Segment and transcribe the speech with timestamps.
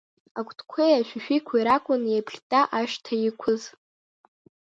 [0.39, 3.61] Акәтқәеи ашәишәиқәеи ракәын иеиԥхьытта ашҭа иқәыз.